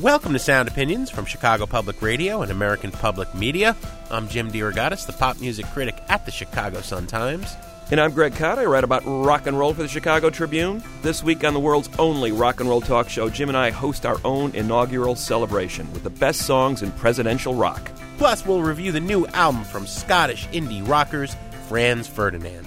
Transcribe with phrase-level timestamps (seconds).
[0.00, 3.74] Welcome to Sound Opinions from Chicago Public Radio and American Public Media.
[4.10, 7.56] I'm Jim DeRogatis, the pop music critic at the Chicago Sun-Times.
[7.90, 8.58] And I'm Greg Kot.
[8.58, 10.82] I write about rock and roll for the Chicago Tribune.
[11.00, 14.04] This week on the world's only rock and roll talk show, Jim and I host
[14.04, 17.90] our own inaugural celebration with the best songs in presidential rock.
[18.18, 21.34] Plus, we'll review the new album from Scottish indie rockers
[21.68, 22.66] Franz Ferdinand.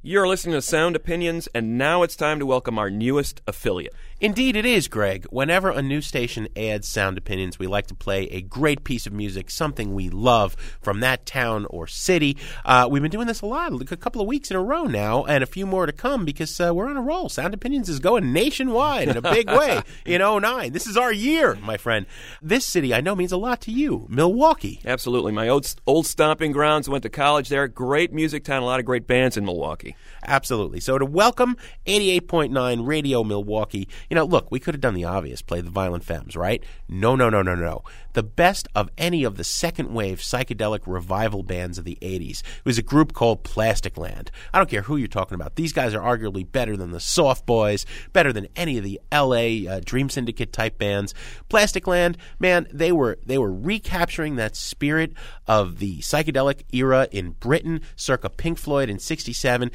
[0.00, 3.92] You're listening to Sound Opinions, and now it's time to welcome our newest affiliate.
[4.20, 5.26] Indeed, it is, Greg.
[5.30, 9.12] Whenever a new station adds sound opinions, we like to play a great piece of
[9.12, 12.36] music, something we love from that town or city.
[12.64, 15.22] Uh, we've been doing this a lot, a couple of weeks in a row now,
[15.22, 17.28] and a few more to come because uh, we're on a roll.
[17.28, 20.72] Sound opinions is going nationwide in a big way in 09.
[20.72, 22.04] This is our year, my friend.
[22.42, 24.80] This city, I know, means a lot to you, Milwaukee.
[24.84, 25.30] Absolutely.
[25.30, 27.68] My old, old stomping grounds, went to college there.
[27.68, 29.94] Great music town, a lot of great bands in Milwaukee.
[30.26, 30.80] Absolutely.
[30.80, 35.42] So to welcome 88.9 Radio Milwaukee, you know, look, we could have done the obvious,
[35.42, 36.62] play the Violent Femmes, right?
[36.88, 37.82] No, no, no, no, no.
[38.14, 42.40] The best of any of the second wave psychedelic revival bands of the 80s.
[42.40, 44.28] It was a group called Plasticland.
[44.52, 45.56] I don't care who you're talking about.
[45.56, 49.70] These guys are arguably better than the Soft Boys, better than any of the LA
[49.70, 51.14] uh, Dream Syndicate type bands.
[51.50, 55.12] Plasticland, man, they were they were recapturing that spirit
[55.46, 59.70] of the psychedelic era in Britain circa Pink Floyd in 67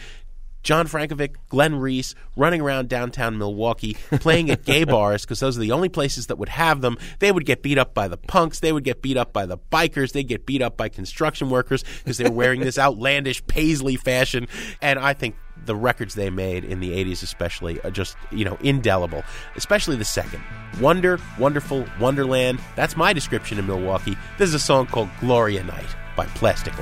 [0.64, 5.62] John Frankovic, Glenn Rehse running around downtown Milwaukee playing at gay bars because those are
[5.62, 6.98] the only places that would have them.
[7.20, 8.60] They would get beat up by the punks.
[8.62, 10.14] They would get beat up by the bikers.
[10.14, 14.48] They'd get beat up by construction workers because they were wearing this outlandish paisley fashion.
[14.82, 15.36] And I think
[15.66, 19.24] the records they made in the 80s especially are just you know indelible
[19.56, 20.44] especially the second
[20.82, 25.96] wonder wonderful wonderland that's my description of milwaukee this is a song called gloria night
[26.18, 26.74] by plastic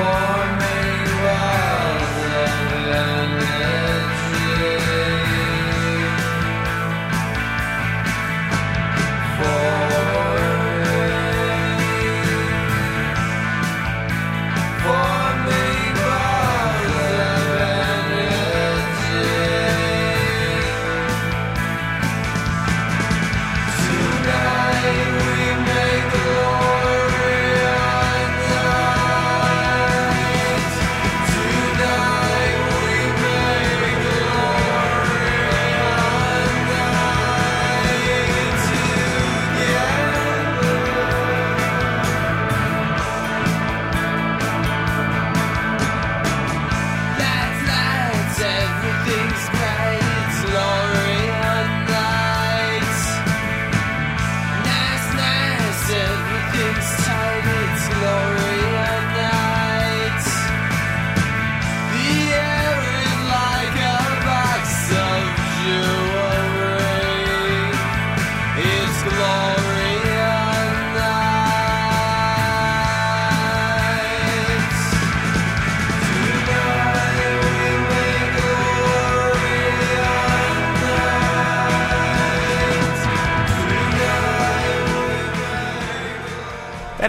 [0.00, 0.29] land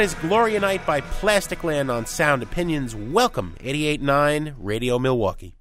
[0.02, 2.96] That is Gloria Night by Plasticland on Sound Opinions.
[2.96, 5.61] Welcome, 88.9 Radio Milwaukee.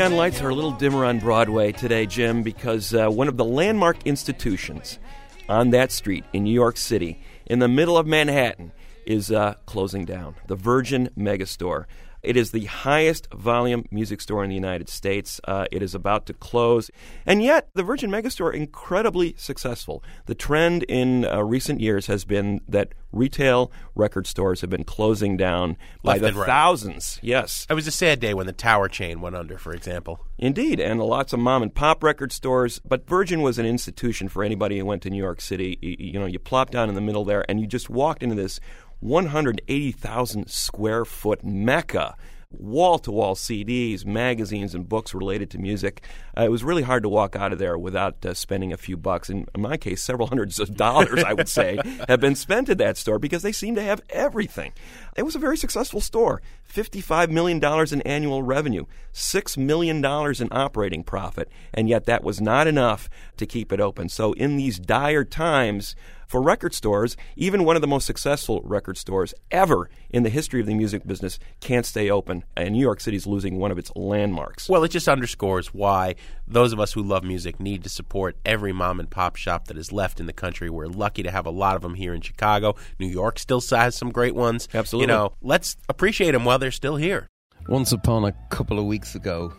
[0.00, 3.44] Neon lights are a little dimmer on Broadway today, Jim, because uh, one of the
[3.44, 4.98] landmark institutions
[5.46, 8.72] on that street in New York City, in the middle of Manhattan,
[9.04, 10.36] is uh, closing down.
[10.46, 11.84] The Virgin Megastore.
[12.22, 15.40] It is the highest volume music store in the United States.
[15.44, 16.90] Uh, it is about to close.
[17.26, 20.02] And yet, the Virgin Megastore, incredibly successful.
[20.26, 25.36] The trend in uh, recent years has been that retail record stores have been closing
[25.36, 26.46] down by Left the right.
[26.46, 27.18] thousands.
[27.22, 27.66] Yes.
[27.68, 30.20] It was a sad day when the Tower chain went under, for example.
[30.38, 32.80] Indeed, and lots of mom and pop record stores.
[32.84, 35.78] But Virgin was an institution for anybody who went to New York City.
[35.82, 38.34] Y- You know, you plopped down in the middle there, and you just walked into
[38.36, 38.60] this
[39.00, 42.16] 180,000 square foot mecca.
[42.52, 46.02] Wall to wall CDs, magazines, and books related to music.
[46.36, 48.96] Uh, it was really hard to walk out of there without uh, spending a few
[48.96, 49.30] bucks.
[49.30, 52.78] In, in my case, several hundreds of dollars, I would say, have been spent at
[52.78, 54.72] that store because they seem to have everything.
[55.16, 56.42] It was a very successful store.
[56.68, 57.62] $55 million
[57.92, 63.46] in annual revenue, $6 million in operating profit, and yet that was not enough to
[63.46, 64.08] keep it open.
[64.08, 65.94] So, in these dire times
[66.30, 70.60] for record stores, even one of the most successful record stores ever in the history
[70.60, 73.90] of the music business can't stay open, and New York City's losing one of its
[73.96, 74.68] landmarks.
[74.68, 76.14] Well, it just underscores why
[76.46, 79.76] those of us who love music need to support every mom and pop shop that
[79.76, 80.70] is left in the country.
[80.70, 82.76] We're lucky to have a lot of them here in Chicago.
[83.00, 84.68] New York still has some great ones.
[84.72, 85.12] Absolutely.
[85.12, 87.26] You know, let's appreciate them while they're still here.
[87.66, 89.52] Once upon a couple of weeks ago,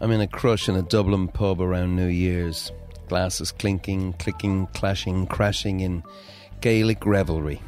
[0.00, 2.72] I'm in a crush in a Dublin pub around New Year's.
[3.08, 6.02] Glasses clinking, clicking, clashing, crashing in
[6.60, 7.60] Gaelic revelry.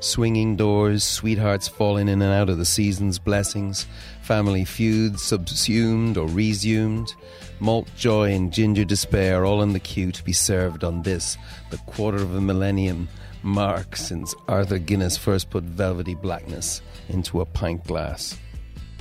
[0.00, 3.86] Swinging doors, sweethearts falling in and out of the season's blessings,
[4.20, 7.14] family feuds subsumed or resumed,
[7.60, 11.38] malt joy and ginger despair all in the queue to be served on this,
[11.70, 13.08] the quarter of a millennium
[13.42, 18.36] mark since Arthur Guinness first put velvety blackness into a pint glass.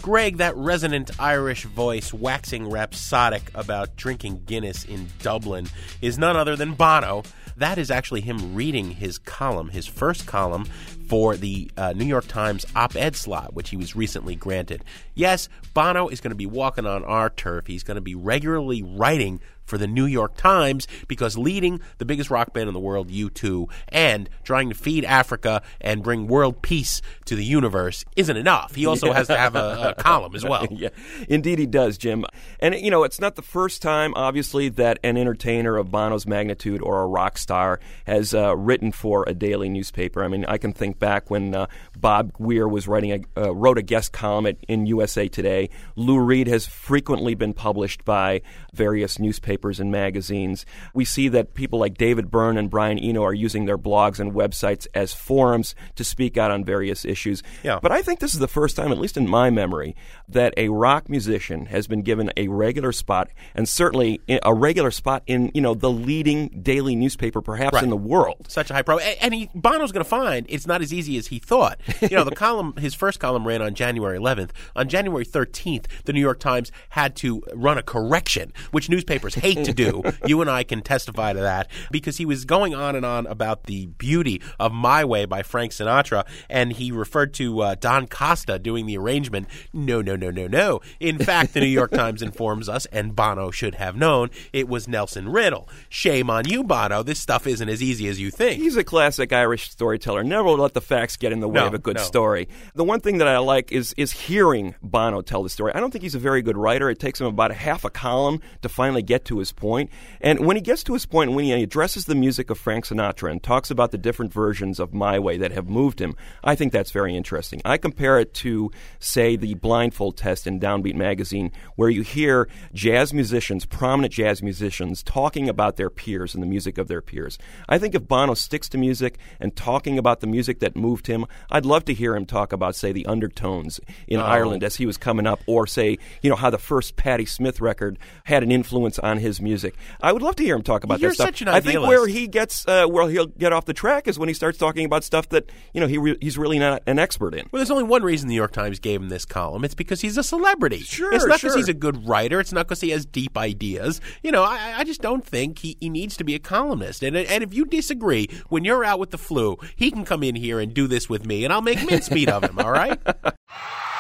[0.02, 5.68] Greg, that resonant Irish voice waxing rhapsodic about drinking Guinness in Dublin
[6.02, 7.22] is none other than Bono.
[7.58, 10.66] That is actually him reading his column, his first column
[11.08, 14.84] for the uh, New York Times op ed slot, which he was recently granted.
[15.14, 17.68] Yes, Bono is going to be walking on our turf.
[17.68, 19.40] He's going to be regularly writing
[19.72, 23.72] for the New York Times because leading the biggest rock band in the world, U2,
[23.88, 28.76] and trying to feed Africa and bring world peace to the universe isn't enough.
[28.76, 30.68] He also has to have a, a column as well.
[30.70, 30.90] yeah,
[31.30, 32.26] indeed he does, Jim.
[32.60, 36.82] And you know, it's not the first time, obviously, that an entertainer of Bono's magnitude
[36.82, 40.22] or a rock star has uh, written for a daily newspaper.
[40.22, 43.78] I mean, I can think back when uh, Bob Weir was writing a uh, wrote
[43.78, 45.70] a guest column at, in USA Today.
[45.96, 48.42] Lou Reed has frequently been published by
[48.74, 50.66] various newspapers and magazines.
[50.94, 54.34] We see that people like David Byrne and Brian Eno are using their blogs and
[54.34, 57.44] websites as forums to speak out on various issues.
[57.64, 57.80] Yeah.
[57.82, 59.96] But I think this is the first time, at least in my memory,
[60.30, 65.24] that a rock musician has been given a regular spot, and certainly a regular spot
[65.28, 67.84] in you know the leading daily newspaper, perhaps Right.
[67.84, 68.48] in the world.
[68.50, 71.28] Such a high pro, and he Bono's going to find it's not as easy as
[71.28, 71.80] he thought.
[72.02, 74.50] You know, the column, his first column ran on January 11th.
[74.76, 79.66] On January 13th, the New York Times had to run a correction, which newspapers hate
[79.66, 80.04] to do.
[80.26, 83.64] you and I can testify to that because he was going on and on about
[83.64, 88.60] the beauty of "My Way" by Frank Sinatra, and he referred to uh, Don Costa
[88.60, 89.48] doing the arrangement.
[89.74, 90.82] No, no, no, no, no.
[91.00, 94.88] In fact, the New York Times informs us, and Bono should have known, it was
[94.88, 95.68] Nelson Riddle.
[95.90, 97.04] Shame on you, Bono.
[97.04, 98.62] This stuff isn't as easy as you think.
[98.62, 100.24] He's a classic Irish storyteller.
[100.24, 102.04] Never let the facts get in the way No, of a good no.
[102.04, 102.48] story.
[102.76, 105.72] The one thing that I like is is hearing Bono tell the story.
[105.74, 106.90] I don't think he's a very good writer.
[106.90, 109.90] It takes him about a half a column to finally get to his point.
[110.20, 113.32] And when he gets to his point, when he addresses the music of Frank Sinatra
[113.32, 116.72] and talks about the different versions of My Way that have moved him, I think
[116.72, 117.62] that's very interesting.
[117.66, 123.14] I compare it to, say, the blindfold test in Downbeat magazine, where you hear jazz
[123.14, 127.38] musicians, prominent jazz musicians, talking about their peers and the music of their peers.
[127.68, 131.26] I think if Bono sticks to music and talking about the music that moved him,
[131.50, 134.26] I'd love to hear him talk about, say, the undertones in Oh.
[134.26, 137.60] Ireland as he was coming up, or say, you know, how the first Patti Smith
[137.60, 139.76] record had an influence on his music.
[140.02, 141.28] I would love to hear him talk about You're that stuff.
[141.28, 144.20] such an I think where he gets, uh, where he'll get off the track is
[144.20, 147.00] when he starts talking about stuff that you know he re- he's really not an
[147.00, 147.48] expert in.
[147.52, 149.64] Well, there's only one reason the New York Times gave him this column.
[149.64, 150.80] It's because he's a celebrity.
[150.80, 151.58] Sure, It's not because sure.
[151.58, 152.40] he's a good writer.
[152.40, 154.02] It's not because he has deep ideas.
[154.24, 157.04] You know, I, I just don't think he, he needs to be a columnist.
[157.04, 160.36] And, and if you disagree, when you're out with the flu, he can come in
[160.36, 163.00] here and do this with me, and I'll make mincemeat of him, all right?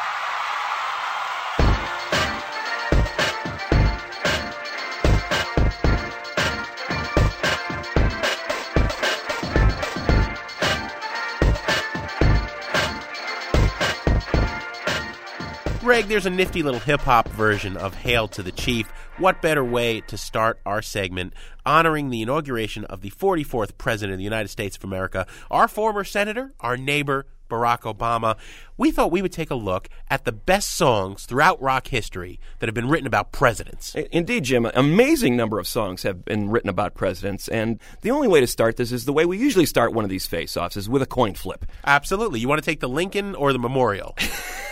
[16.01, 18.89] Greg, there's a nifty little hip hop version of Hail to the Chief.
[19.20, 24.17] What better way to start our segment honoring the inauguration of the 44th President of
[24.17, 28.38] the United States of America, our former senator, our neighbor, Barack Obama,
[28.77, 32.67] we thought we would take a look at the best songs throughout rock history that
[32.67, 33.93] have been written about presidents.
[34.12, 34.65] Indeed, Jim.
[34.65, 38.48] An amazing number of songs have been written about presidents, and the only way to
[38.48, 41.05] start this is the way we usually start one of these face-offs, is with a
[41.05, 41.65] coin flip.
[41.86, 42.39] Absolutely.
[42.39, 44.15] You want to take the Lincoln or the Memorial?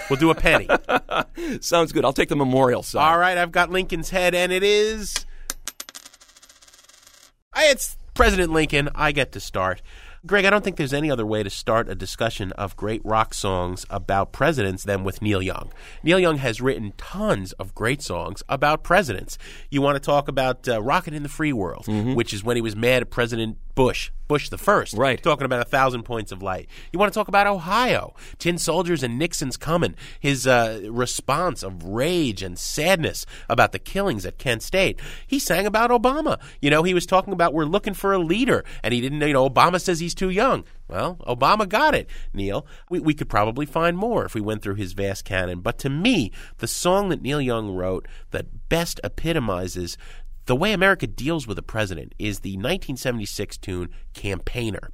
[0.09, 0.67] we'll do a penny.
[1.61, 2.03] Sounds good.
[2.05, 3.03] I'll take the memorial song.
[3.03, 5.25] All right, I've got Lincoln's head, and it is.
[7.55, 8.89] It's President Lincoln.
[8.95, 9.81] I get to start.
[10.29, 13.33] Greg, I don't think there's any other way to start a discussion of great rock
[13.33, 15.71] songs about presidents than with Neil Young.
[16.03, 19.39] Neil Young has written tons of great songs about presidents.
[19.71, 22.61] You want to talk about uh, Rockin' in the Free World, which is when he
[22.61, 25.23] was mad at President Bush, Bush the first, Right.
[25.23, 26.67] Talking about a thousand points of light.
[26.91, 29.95] You want to talk about Ohio, Tin Soldiers and Nixon's coming.
[30.19, 34.99] His uh, response of rage and sadness about the killings at Kent State.
[35.25, 36.41] He sang about Obama.
[36.61, 39.21] You know, he was talking about we're looking for a leader, and he didn't.
[39.21, 40.65] You know, Obama says he's too young.
[40.89, 42.65] Well, Obama got it, Neil.
[42.89, 45.61] We, we could probably find more if we went through his vast canon.
[45.61, 49.97] But to me, the song that Neil Young wrote that best epitomizes
[50.49, 54.89] the way America deals with a president is the 1976 tune Campaigner.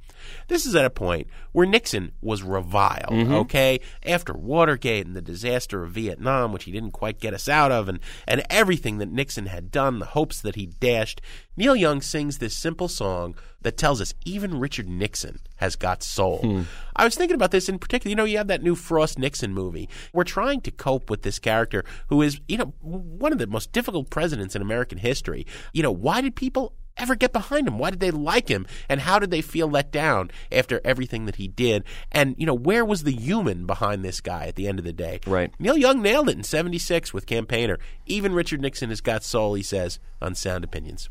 [0.48, 3.32] This is at a point where Nixon was reviled, mm-hmm.
[3.32, 3.80] okay?
[4.04, 7.88] After Watergate and the disaster of Vietnam, which he didn't quite get us out of,
[7.88, 11.22] and, and everything that Nixon had done, the hopes that he dashed,
[11.56, 13.34] Neil Young sings this simple song
[13.66, 16.38] that tells us even Richard Nixon has got soul.
[16.38, 16.62] Hmm.
[16.94, 18.10] I was thinking about this in particular.
[18.10, 19.88] You know, you have that new Frost Nixon movie.
[20.12, 23.72] We're trying to cope with this character who is, you know, one of the most
[23.72, 25.48] difficult presidents in American history.
[25.72, 27.76] You know, why did people ever get behind him?
[27.76, 28.68] Why did they like him?
[28.88, 31.82] And how did they feel let down after everything that he did?
[32.12, 34.92] And, you know, where was the human behind this guy at the end of the
[34.92, 35.18] day?
[35.26, 35.52] Right.
[35.58, 37.80] Neil Young nailed it in 76 with Campaigner.
[38.06, 41.10] Even Richard Nixon has got soul, he says, on Sound Opinions.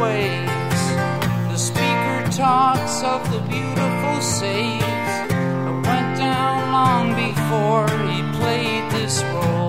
[0.00, 0.82] Waves.
[1.52, 9.22] The speaker talks of the beautiful saves that went down long before he played this
[9.34, 9.59] role.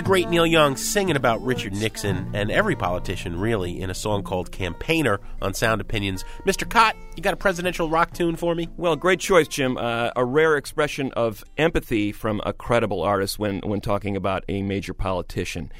[0.00, 4.22] The great Neil Young singing about Richard Nixon and every politician, really, in a song
[4.22, 6.24] called Campaigner on Sound Opinions.
[6.46, 6.66] Mr.
[6.66, 8.70] Kot, you got a presidential rock tune for me?
[8.78, 9.76] Well, great choice, Jim.
[9.76, 14.62] Uh, a rare expression of empathy from a credible artist when, when talking about a
[14.62, 15.70] major politician.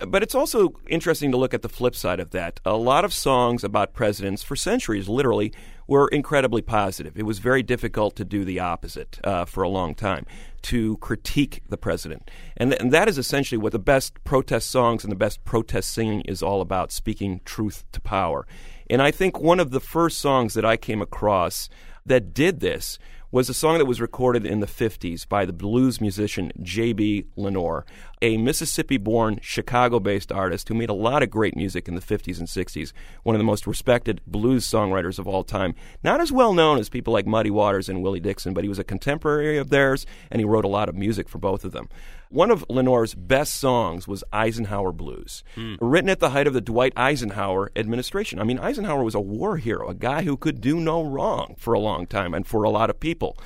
[0.00, 2.58] But it's also interesting to look at the flip side of that.
[2.64, 5.52] A lot of songs about presidents for centuries, literally,
[5.90, 7.18] were incredibly positive.
[7.18, 10.24] It was very difficult to do the opposite uh, for a long time,
[10.62, 12.30] to critique the president.
[12.56, 15.90] And, th- and that is essentially what the best protest songs and the best protest
[15.90, 18.46] singing is all about speaking truth to power.
[18.88, 21.68] And I think one of the first songs that I came across
[22.06, 22.96] that did this
[23.32, 27.26] was a song that was recorded in the 50s by the blues musician J.B.
[27.34, 27.84] Lenoir,
[28.22, 32.00] a Mississippi born, Chicago based artist who made a lot of great music in the
[32.00, 35.74] 50s and 60s, one of the most respected blues songwriters of all time.
[36.04, 38.78] Not as well known as people like Muddy Waters and Willie Dixon, but he was
[38.78, 41.88] a contemporary of theirs and he wrote a lot of music for both of them.
[42.28, 45.74] One of Lenoir's best songs was Eisenhower Blues, hmm.
[45.80, 48.38] written at the height of the Dwight Eisenhower administration.
[48.38, 51.74] I mean, Eisenhower was a war hero, a guy who could do no wrong for
[51.74, 53.36] a long time and for a lot of people.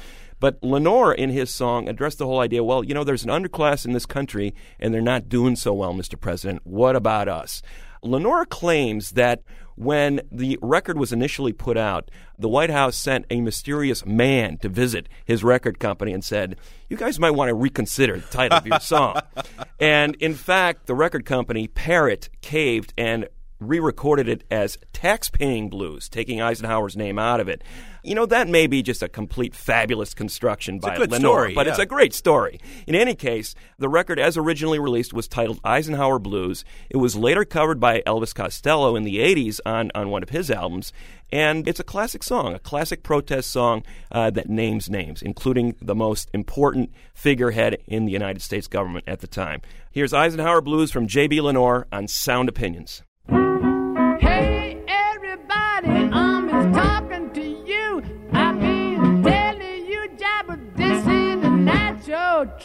[0.44, 3.86] But Lenoir, in his song, addressed the whole idea well, you know, there's an underclass
[3.86, 6.20] in this country and they're not doing so well, Mr.
[6.20, 6.60] President.
[6.66, 7.62] What about us?
[8.02, 9.42] Lenoir claims that
[9.74, 14.68] when the record was initially put out, the White House sent a mysterious man to
[14.68, 16.56] visit his record company and said,
[16.90, 19.22] You guys might want to reconsider the title of your song.
[19.80, 23.28] and in fact, the record company, Parrot, caved and
[23.60, 27.62] re recorded it as tax-paying blues, taking Eisenhower's name out of it.
[28.02, 31.54] You know, that may be just a complete fabulous construction by a good Lenoir, story,
[31.54, 31.72] but yeah.
[31.72, 32.60] it's a great story.
[32.86, 36.66] In any case, the record as originally released was titled Eisenhower Blues.
[36.90, 40.50] It was later covered by Elvis Costello in the 80s on, on one of his
[40.50, 40.92] albums,
[41.32, 43.82] and it's a classic song, a classic protest song
[44.12, 49.20] uh, that names names, including the most important figurehead in the United States government at
[49.20, 49.62] the time.
[49.90, 51.40] Here's Eisenhower Blues from J.B.
[51.40, 53.02] Lenoir on Sound Opinions.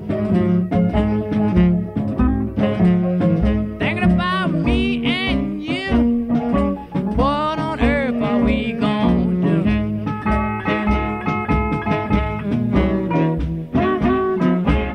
[3.78, 6.26] Thinking about me and you.
[7.14, 9.62] What on earth are we gonna do?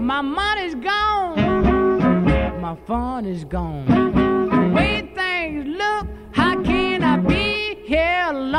[0.01, 4.09] My money's gone, my fun is gone.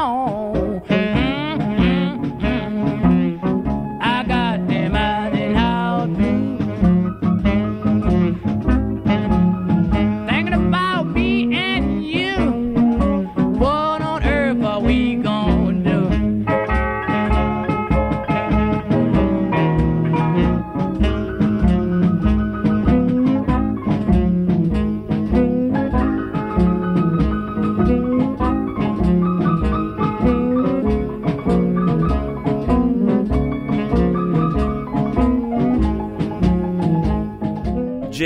[0.01, 0.40] Here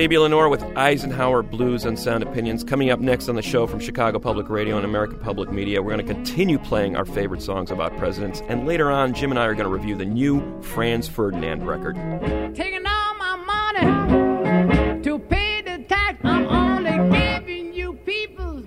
[0.04, 0.18] J.B.
[0.18, 2.62] Lenoir with Eisenhower Blues and Sound Opinions.
[2.62, 5.96] Coming up next on the show from Chicago Public Radio and American Public Media, we're
[5.96, 8.42] going to continue playing our favorite songs about presidents.
[8.48, 11.94] And later on, Jim and I are going to review the new Franz Ferdinand record.
[12.54, 16.18] taking all my money to pay the tax.
[16.22, 18.60] I'm only giving you people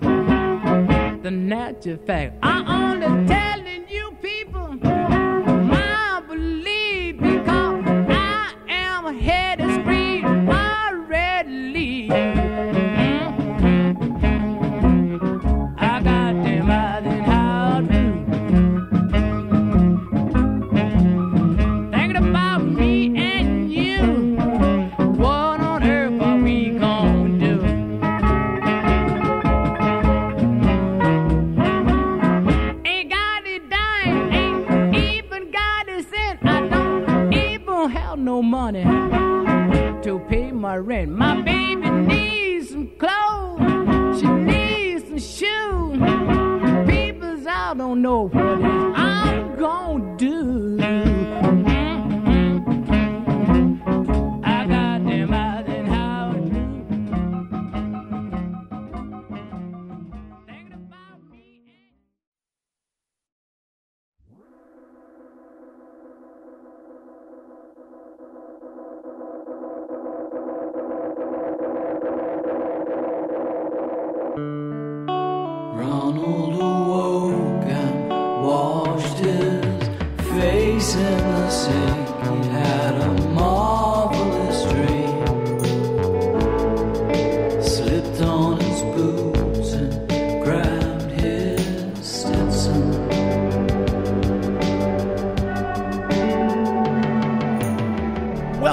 [1.21, 2.39] the natural fact.
[2.41, 2.96] I'm only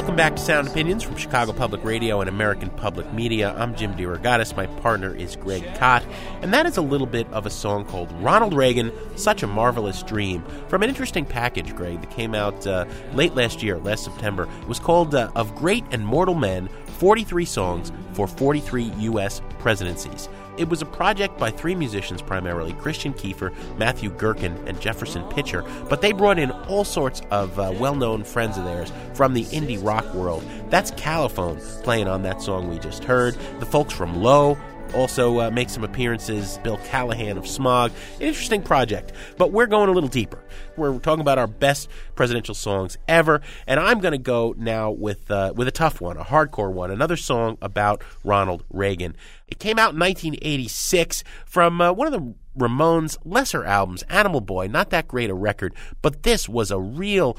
[0.05, 3.55] Welcome back to Sound Opinions from Chicago Public Radio and American Public Media.
[3.57, 4.55] I'm Jim DeRogatis.
[4.55, 6.05] My partner is Greg Kot.
[6.43, 10.03] And that is a little bit of a song called Ronald Reagan, Such a Marvelous
[10.03, 14.47] Dream, from an interesting package, Greg, that came out uh, late last year, last September.
[14.61, 19.41] It was called uh, Of Great and Mortal Men 43 Songs for 43 U.S.
[19.59, 20.29] Presidencies.
[20.57, 25.65] It was a project by three musicians primarily Christian Kiefer, Matthew Gerken, and Jefferson Pitcher,
[25.89, 29.45] but they brought in all sorts of uh, well known friends of theirs from the
[29.47, 30.45] indie rock world.
[30.71, 34.57] That's Califone playing on that song we just heard, the folks from Low.
[34.95, 36.59] Also uh, make some appearances.
[36.63, 37.93] Bill Callahan of Smog.
[38.21, 40.43] Interesting project, but we're going a little deeper.
[40.77, 45.31] We're talking about our best presidential songs ever, and I'm going to go now with
[45.31, 46.91] uh, with a tough one, a hardcore one.
[46.91, 49.17] Another song about Ronald Reagan.
[49.49, 54.69] It came out in 1986 from uh, one of the Ramones' lesser albums, Animal Boy.
[54.69, 57.37] Not that great a record, but this was a real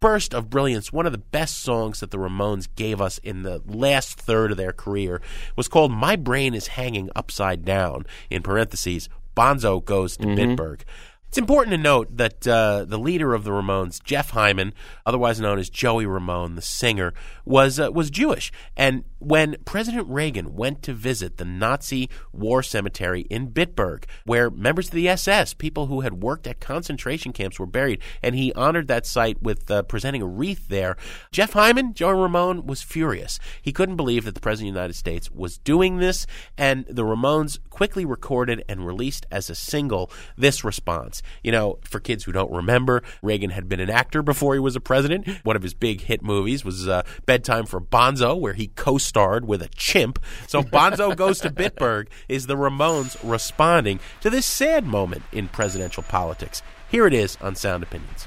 [0.00, 0.92] burst of brilliance.
[0.92, 4.56] One of the best songs that the Ramones gave us in the last third of
[4.56, 5.20] their career
[5.56, 10.82] was called My Brain is Hanging Upside Down, in parentheses, Bonzo Goes to Bitburg.
[11.28, 14.72] It's important to note that uh, the leader of the Ramones, Jeff Hyman,
[15.04, 17.12] otherwise known as Joey Ramone, the singer,
[17.44, 18.50] was uh, was Jewish.
[18.76, 24.88] And when President Reagan went to visit the Nazi war cemetery in Bitburg, where members
[24.88, 28.88] of the SS, people who had worked at concentration camps, were buried, and he honored
[28.88, 30.96] that site with uh, presenting a wreath there,
[31.32, 33.38] Jeff Hyman, Joey Ramone, was furious.
[33.62, 36.26] He couldn't believe that the President of the United States was doing this,
[36.58, 41.22] and the Ramones quickly recorded and released as a single this response.
[41.42, 44.76] You know, for kids who don't remember, Reagan had been an actor before he was
[44.76, 45.26] a president.
[45.44, 49.46] One of his big hit movies was uh, Bedtime for Bonzo, where he co starred
[49.46, 50.18] with a chimp.
[50.46, 56.02] So Bonzo Goes to Bitburg is the Ramones responding to this sad moment in presidential
[56.02, 56.62] politics.
[56.90, 58.26] Here it is on Sound Opinions.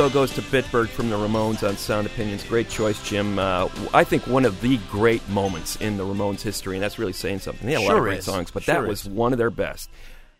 [0.00, 2.42] Bonzo goes to Bitburg from the Ramones on Sound Opinions.
[2.44, 3.38] Great choice, Jim.
[3.38, 7.12] Uh, I think one of the great moments in the Ramones history, and that's really
[7.12, 7.66] saying something.
[7.66, 8.24] They had a lot of great is.
[8.24, 9.90] songs, but Sure that was one of their best.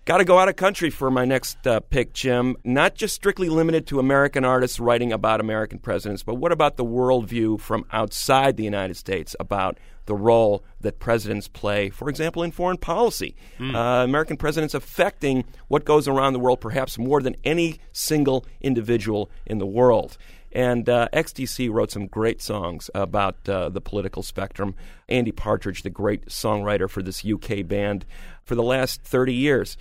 [0.07, 2.57] Got to go out of country for my next uh, pick, Jim.
[2.65, 6.85] Not just strictly limited to American artists writing about American presidents, but what about the
[6.85, 12.51] worldview from outside the United States about the role that presidents play, for example, in
[12.51, 13.37] foreign policy?
[13.75, 19.31] Uh, American presidents affecting what goes around the world perhaps more than any single individual
[19.45, 20.17] in the world.
[20.53, 24.75] And uh, XTC wrote some great songs about uh, the political spectrum.
[25.09, 28.05] Andy Partridge, the great songwriter for this UK band,
[28.51, 29.77] for the last 30 years.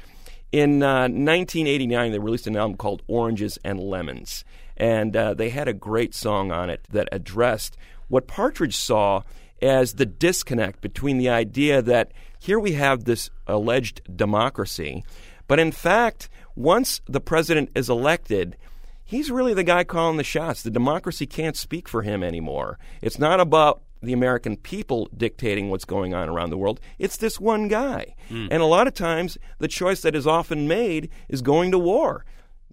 [0.52, 4.46] In uh, 1989, they released an album called Oranges and Lemons.
[4.78, 7.78] And uh, they had a great song on it that addressed
[8.10, 9.24] what Partridge saw
[9.60, 15.04] as the disconnect between the idea that here we have this alleged democracy,
[15.48, 18.56] but in fact, once the president is elected,
[19.04, 20.62] he's really the guy calling the shots.
[20.62, 22.78] The democracy can't speak for him anymore.
[23.02, 26.80] It's not about the American people dictating what's going on around the world.
[26.98, 28.16] It's this one guy.
[28.52, 32.26] And a lot of times, the choice that is often made is going to war,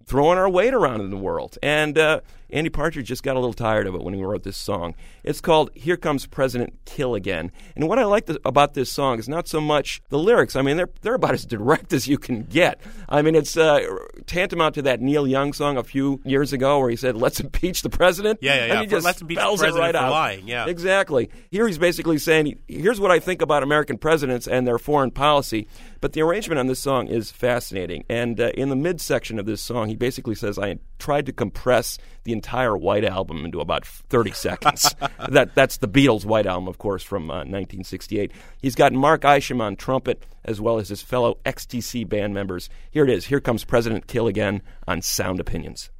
[0.04, 1.58] throwing our weight around in the world.
[1.62, 4.56] And uh, Andy Partridge just got a little tired of it when he wrote this
[4.56, 4.94] song.
[5.24, 7.50] It's called Here Comes President Kill Again.
[7.74, 10.54] And what I like th- about this song is not so much the lyrics.
[10.56, 12.80] I mean, they're, they're about as direct as you can get.
[13.08, 13.80] I mean, it's uh,
[14.26, 17.82] tantamount to that Neil Young song a few years ago where he said, Let's impeach
[17.82, 18.38] the president.
[18.42, 18.80] Yeah, yeah, And yeah.
[18.80, 20.10] he For- just let's impeach the president right for out.
[20.10, 20.66] lying, yeah.
[20.66, 21.30] Exactly.
[21.50, 25.68] Here he's basically saying, here's what I think about American presidents and their foreign policy.
[26.00, 28.04] But the arrangement on this song is fascinating.
[28.08, 31.98] And uh, in the midsection of this song, he basically says, I tried to compress
[32.24, 34.94] the entire White Album into about 30 seconds.
[35.28, 38.32] that, that's the Beatles' White Album, of course, from uh, 1968.
[38.60, 42.68] He's got Mark Isham on trumpet, as well as his fellow XTC band members.
[42.90, 43.26] Here it is.
[43.26, 45.90] Here comes President Kill again on Sound Opinions.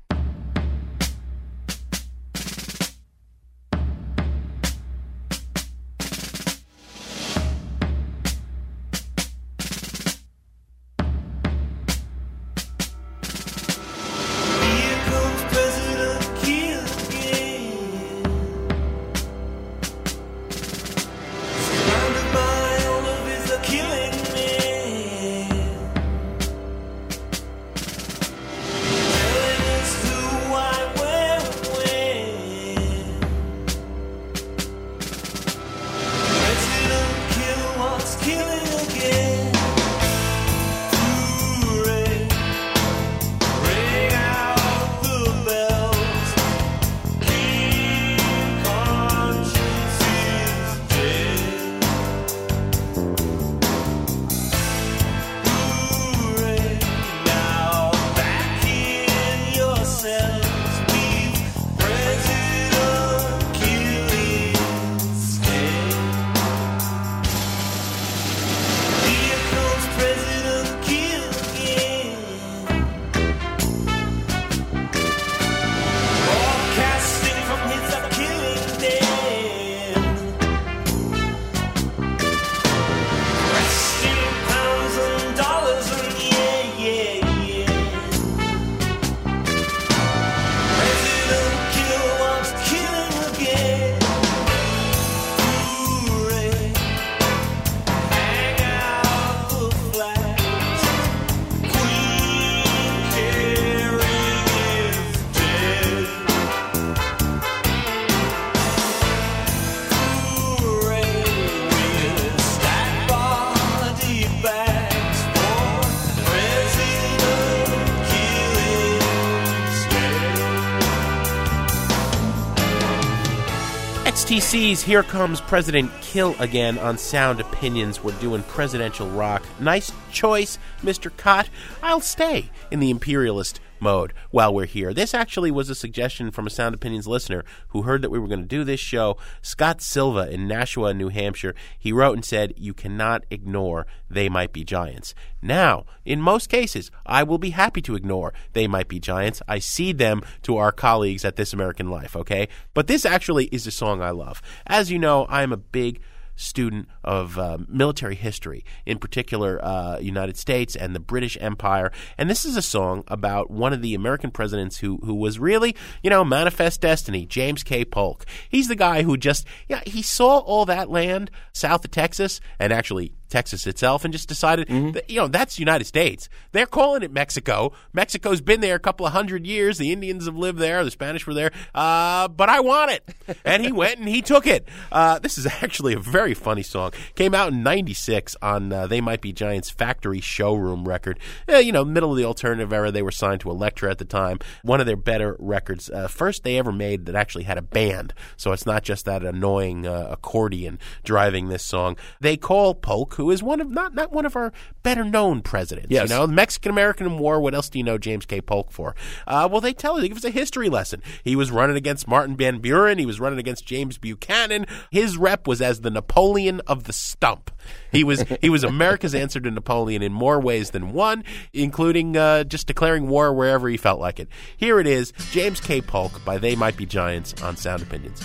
[124.46, 128.04] Kill Here Comes President Kill Again on Sound Opinions.
[128.04, 129.42] We're doing presidential rock.
[129.59, 131.14] Nice choice, Mr.
[131.16, 131.50] Kot.
[131.82, 134.92] I'll stay in the imperialist mode while we're here.
[134.92, 138.28] This actually was a suggestion from a Sound Opinions listener who heard that we were
[138.28, 139.16] going to do this show.
[139.42, 141.54] Scott Silva in Nashua, New Hampshire.
[141.78, 145.14] He wrote and said, You cannot ignore They Might Be Giants.
[145.42, 149.42] Now, in most cases, I will be happy to ignore They Might Be Giants.
[149.48, 152.48] I cede them to our colleagues at This American Life, okay?
[152.74, 154.42] But this actually is a song I love.
[154.66, 156.00] As you know, I am a big
[156.37, 161.90] student of uh, military history, in particular, uh, United States and the British Empire.
[162.16, 165.75] And this is a song about one of the American presidents who who was really,
[166.03, 167.85] you know, manifest destiny, James K.
[167.85, 168.25] Polk.
[168.49, 172.72] He's the guy who just, yeah, he saw all that land south of Texas and
[172.72, 174.92] actually Texas itself and just decided Mm-hmm.
[174.92, 176.28] that, you know, that's the United States.
[176.52, 177.72] They're calling it Mexico.
[177.92, 179.78] Mexico's been there a couple of hundred years.
[179.78, 180.84] The Indians have lived there.
[180.84, 181.50] The Spanish were there.
[181.74, 183.04] Uh, but I want it.
[183.44, 184.68] And he went and he took it.
[184.90, 186.92] Uh, this is actually a very funny song.
[187.14, 191.18] Came out in 96 on uh, They Might Be Giants Factory Showroom record.
[191.48, 192.90] Eh, you know, middle of the alternative era.
[192.90, 194.38] They were signed to Elektra at the time.
[194.62, 195.90] One of their better records.
[195.90, 198.14] Uh, first they ever made that actually had a band.
[198.36, 201.96] So it's not just that annoying uh, accordion driving this song.
[202.20, 204.52] They call Polk, who is one of not not one of our
[204.83, 205.88] better known presidents.
[205.90, 206.09] Yes.
[206.09, 207.40] You know, the Mexican American War.
[207.40, 208.40] What else do you know James K.
[208.40, 208.94] Polk for?
[209.26, 211.02] Uh, well, they tell you, they give us a history lesson.
[211.24, 212.98] He was running against Martin Van Buren.
[212.98, 214.66] He was running against James Buchanan.
[214.90, 217.50] His rep was as the Napoleon of the stump.
[217.90, 222.44] He was he was America's answer to Napoleon in more ways than one, including uh,
[222.44, 224.29] just declaring war wherever he felt like it.
[224.57, 225.81] Here it is, James K.
[225.81, 228.22] Polk by They Might Be Giants on Sound Opinions.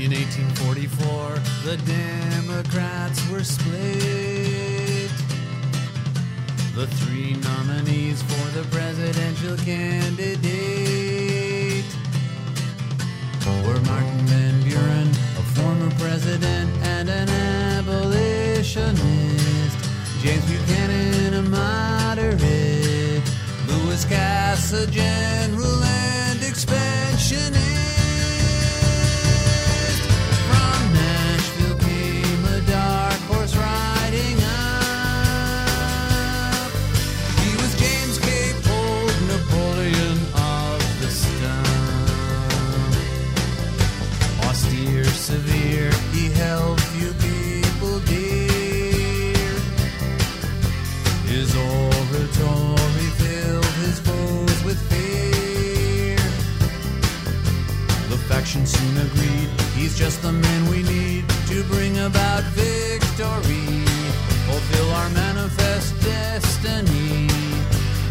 [0.00, 5.10] In 1844, the Democrats were split.
[6.76, 10.38] The three nominees for the presidential candidate
[13.66, 18.96] were Martin Van Buren, a former president and an abolitionist,
[20.22, 23.22] James Buchanan, a moderate,
[23.66, 27.67] Louis Cass, a general and expansionist.
[58.38, 59.48] Faction soon agreed.
[59.74, 63.84] He's just the man we need to bring about victory,
[64.46, 67.26] fulfill our manifest destiny,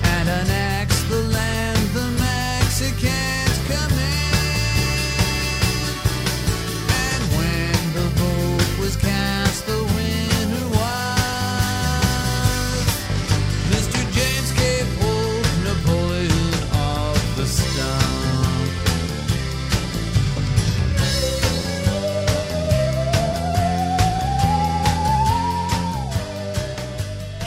[0.04, 3.17] and annex the land the Mexicans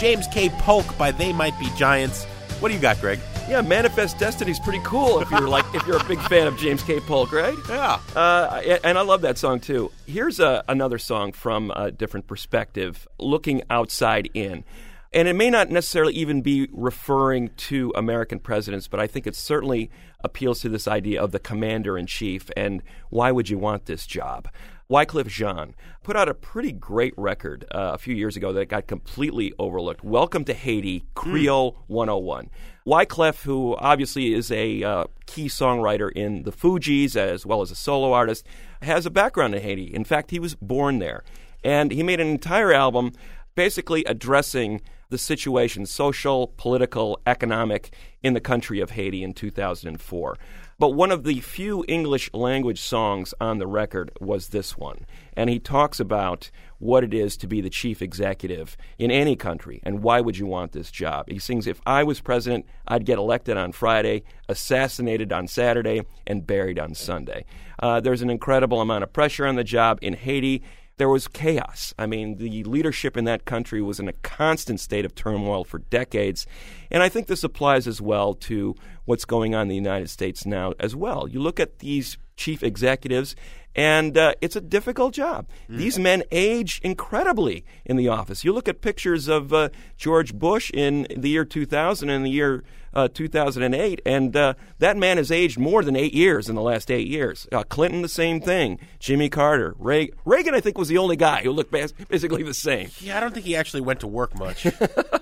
[0.01, 0.49] James K.
[0.49, 2.25] Polk by They Might Be Giants.
[2.59, 3.21] What do you got, Greg?
[3.51, 6.83] Yeah, Manifest Destiny's pretty cool if you're like if you're a big fan of James
[6.83, 7.01] K.
[7.01, 7.55] Polk, right?
[7.69, 8.01] Yeah.
[8.17, 9.93] Uh, and I love that song too.
[10.07, 14.65] Here's a, another song from a different perspective, looking outside in.
[15.13, 19.37] And it may not necessarily even be referring to American presidents, but I think it
[19.37, 23.85] certainly appeals to this idea of the commander in chief and why would you want
[23.85, 24.49] this job?
[24.91, 28.89] Wyclef Jean put out a pretty great record uh, a few years ago that got
[28.89, 30.03] completely overlooked.
[30.03, 32.51] Welcome to Haiti, Creole 101.
[32.85, 37.77] Wyclef, who obviously is a uh, key songwriter in the Fugees as well as a
[37.77, 38.45] solo artist,
[38.83, 39.95] has a background in Haiti.
[39.95, 41.23] In fact, he was born there.
[41.63, 43.13] And he made an entire album
[43.55, 50.37] basically addressing the situation, social, political, economic, in the country of Haiti in 2004.
[50.81, 55.05] But one of the few English language songs on the record was this one.
[55.35, 59.81] And he talks about what it is to be the chief executive in any country
[59.83, 61.29] and why would you want this job.
[61.29, 66.47] He sings, If I was president, I'd get elected on Friday, assassinated on Saturday, and
[66.47, 67.45] buried on Sunday.
[67.79, 70.63] Uh, there's an incredible amount of pressure on the job in Haiti
[71.01, 71.95] there was chaos.
[71.99, 75.79] I mean, the leadership in that country was in a constant state of turmoil for
[75.79, 76.47] decades.
[76.91, 78.75] And I think this applies as well to
[79.07, 81.27] what's going on in the United States now as well.
[81.27, 83.35] You look at these chief executives,
[83.75, 85.49] and uh, it's a difficult job.
[85.71, 88.45] These men age incredibly in the office.
[88.45, 92.63] You look at pictures of uh, George Bush in the year 2000 and the year
[92.95, 96.91] uh, 2008, and uh, that man has aged more than eight years in the last
[96.91, 97.47] eight years.
[97.53, 98.79] Uh, Clinton, the same thing.
[98.99, 102.55] Jimmy Carter, Reagan, Reagan, I think, was the only guy who looked bas- basically the
[102.55, 102.91] same.
[103.01, 104.67] Yeah, I don't think he actually went to work much.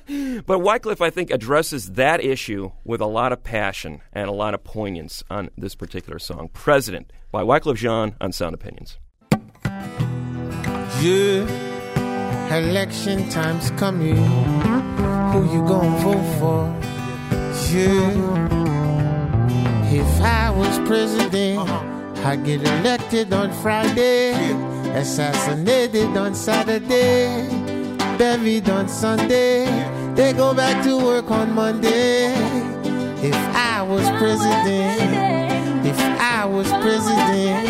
[0.09, 4.55] But Wyclef, I think, addresses that issue with a lot of passion and a lot
[4.55, 8.97] of poignance on this particular song, President, by Wyclef Jean on Sound Opinions.
[11.03, 14.17] Yeah, election time's coming.
[14.17, 16.98] Who you gonna vote for?
[17.67, 18.49] Yeah,
[19.91, 21.69] if I was president,
[22.25, 24.33] I'd get elected on Friday,
[24.95, 27.49] assassinated on Saturday,
[28.17, 29.67] buried on Sunday.
[30.15, 32.33] They go back to work on Monday.
[33.23, 37.69] If I was president, if I was president.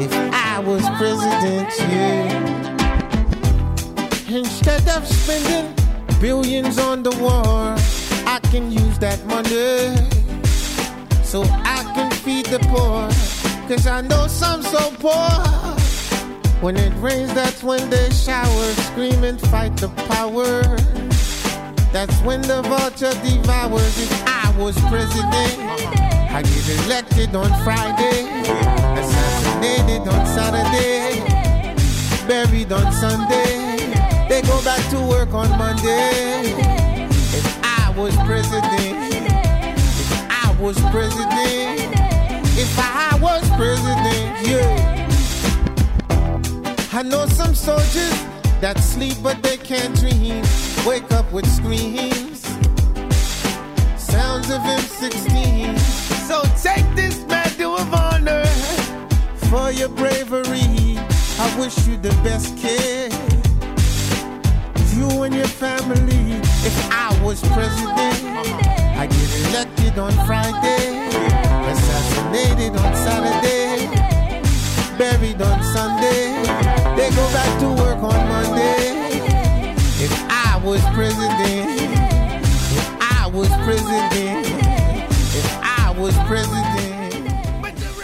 [0.00, 2.54] if I was president, yeah.
[4.28, 5.72] Instead of spending
[6.20, 7.76] billions on the war,
[8.26, 9.96] I can use that money
[11.22, 13.08] so I can feed the poor.
[13.68, 15.30] Cause I know some so poor.
[16.60, 20.62] When it rains, that's when they shower, scream and fight the power.
[21.92, 23.98] That's when the vulture devours.
[23.98, 25.58] If I was president,
[26.32, 28.26] I get elected on Friday,
[29.00, 31.20] assassinated on Saturday,
[32.26, 33.74] buried on Sunday.
[34.28, 36.83] They go back to work on Monday.
[37.96, 41.94] Was president, if I was president,
[42.58, 45.08] if I was president, yeah.
[46.92, 48.26] I know some soldiers
[48.60, 50.44] that sleep but they can't dream.
[50.84, 52.40] Wake up with screams,
[53.96, 55.78] sounds of M16.
[56.26, 58.44] So take this medal of honor
[59.48, 60.98] for your bravery.
[61.38, 63.23] I wish you the best kid.
[65.04, 66.40] You and your family.
[66.64, 68.24] If I was president,
[68.96, 71.08] I get elected on Friday,
[71.70, 73.86] assassinated on Saturday,
[74.96, 76.32] buried on Sunday.
[76.96, 79.74] They go back to work on Monday.
[80.00, 81.92] If I was president,
[82.72, 84.46] if I was president,
[85.36, 87.03] if I was president.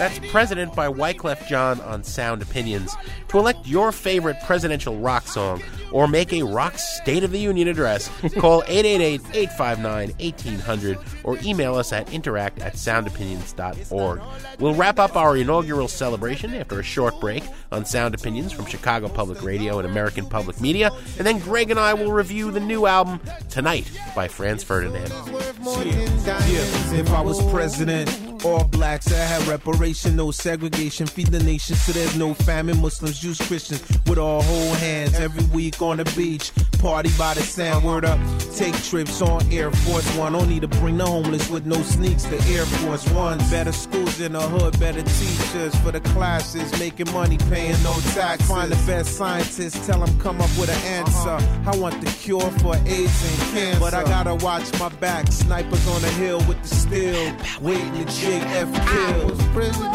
[0.00, 2.96] That's President by Wyclef Jean on Sound Opinions.
[3.28, 7.68] To elect your favorite presidential rock song or make a rock State of the Union
[7.68, 14.22] address, call 888 859 1800 or email us at interact at soundopinions.org.
[14.58, 19.06] We'll wrap up our inaugural celebration after a short break on Sound Opinions from Chicago
[19.06, 22.86] Public Radio and American Public Media, and then Greg and I will review the new
[22.86, 23.20] album
[23.50, 25.12] Tonight by Franz Ferdinand.
[26.24, 31.76] Yeah, if I was president, all blacks that have reparation, no segregation, feed the nation
[31.76, 32.80] so there's no famine.
[32.80, 36.52] Muslims, Jews, Christians, with all whole hands every week on the beach.
[36.78, 38.18] Party by the sand, word up.
[38.54, 40.32] Take trips on Air Force One.
[40.32, 43.38] Don't need to bring the homeless with no sneaks to Air Force One.
[43.50, 48.46] Better schools in the hood, better teachers for the classes, making money, paying no tax.
[48.48, 51.38] Find the best scientists, tell them come up with an answer.
[51.70, 55.30] I want the cure for AIDS and cancer, but I gotta watch my back.
[55.30, 59.26] Snipers on the hill with the steel, waiting to JF I kill.
[59.28, 59.90] was president.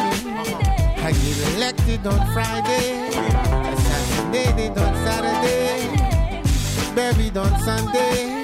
[1.07, 5.87] I get elected on Friday, assassinated on Saturday,
[6.93, 8.43] buried on Sunday.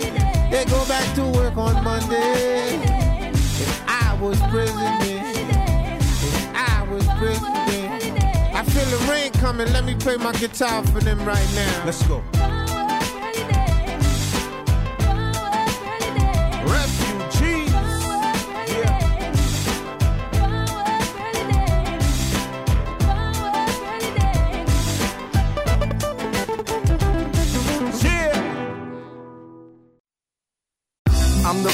[0.49, 2.79] They go back to work on Monday.
[3.33, 8.23] If I was president, if I was president,
[8.55, 9.73] I feel the rain coming.
[9.73, 11.83] Let me play my guitar for them right now.
[11.85, 12.23] Let's go.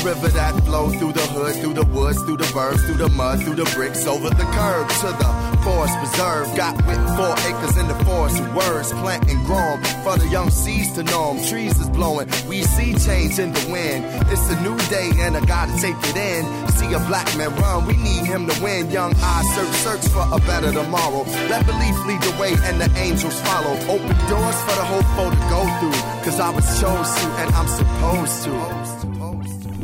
[0.07, 3.43] River that flows through the hood, through the woods, through the burbs, through the mud,
[3.43, 5.29] through the bricks, over the curb to the
[5.67, 6.47] forest preserve.
[6.55, 10.93] Got with four acres in the forest, words plant and grow for the young seeds
[10.95, 11.43] to know them.
[11.49, 14.07] Trees is blowing, we see change in the wind.
[14.31, 16.41] It's a new day and I gotta take it in.
[16.79, 18.89] See a black man run, we need him to win.
[18.89, 21.23] Young eyes search, search for a better tomorrow.
[21.51, 23.75] Let belief lead the way and the angels follow.
[23.91, 25.99] Open doors for the hopeful to go through.
[26.23, 29.16] Cause I was chosen and I'm supposed to.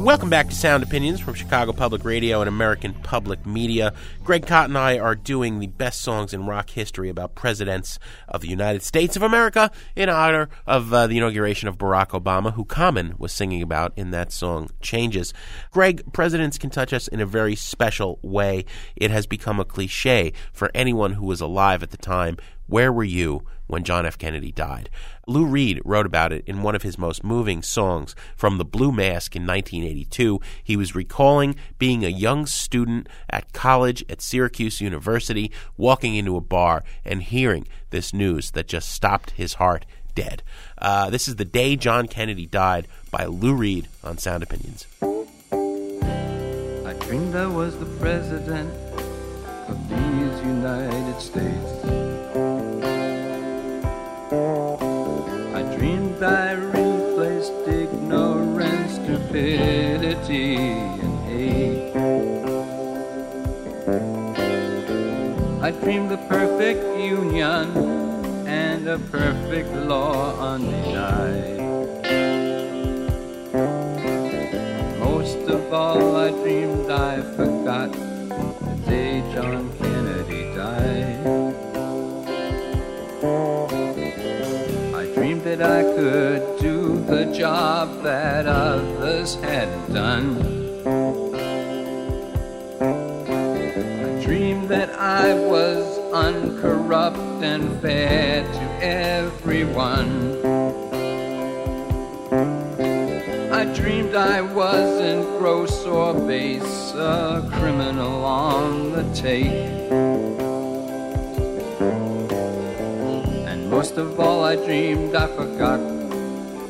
[0.04, 3.94] Welcome back to Sound Opinions from Chicago Public Radio and American Public Media.
[4.22, 8.42] Greg Kot and I are doing the best songs in rock history about presidents of
[8.42, 12.66] the United States of America in honor of uh, the inauguration of Barack Obama, who
[12.66, 15.34] Common was singing about in that song Changes.
[15.72, 18.66] Greg, presidents can touch us in a very special way.
[18.98, 22.36] It has become a cliche for anyone who was alive at the time.
[22.68, 24.20] Where were you when John F.
[24.20, 24.88] Kennedy died?
[25.26, 28.92] Lou Reed wrote about it in one of his most moving songs from The Blue
[28.92, 30.40] Mask in 1982.
[30.64, 36.42] He was recalling being a young student at college at Syracuse University, walking into a
[36.42, 40.44] bar and hearing this news that just stopped his heart dead.
[40.78, 44.86] Uh, this is The Day John Kennedy Died by Lou Reed on Sound Opinions.
[45.02, 48.72] I dreamed I was the president
[49.68, 52.03] of these United States.
[54.34, 61.96] I dreamed I replaced ignorance, stupidity, and hate.
[65.62, 67.68] I dreamed the perfect union
[68.48, 71.60] and a perfect law undenied.
[75.00, 79.73] Most of all, I dreamed I forgot the day John
[85.62, 90.38] I could do the job that others hadn't done.
[92.82, 100.40] I dreamed that I was uncorrupt and fair to everyone.
[103.52, 110.53] I dreamed I wasn't gross or base, a criminal on the take.
[113.84, 115.82] Most of all, I dreamed I forgot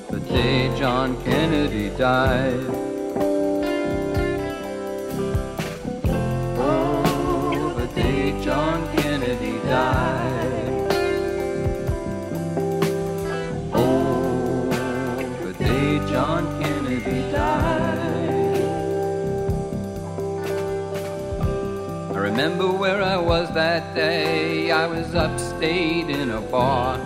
[0.09, 2.92] the day John Kennedy died.
[22.33, 24.71] Remember where I was that day.
[24.71, 26.97] I was upstate in a bar.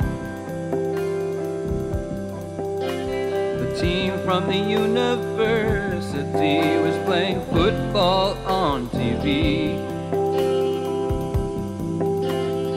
[3.59, 9.75] The team from the university was playing football on TV.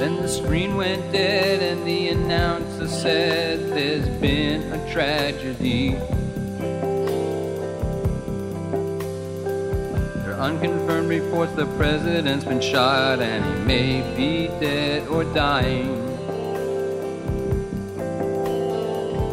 [0.01, 5.97] Then the screen went dead and the announcer said there's been a tragedy.
[10.51, 15.95] Unconfirmed reports the president's been shot and he may be dead or dying.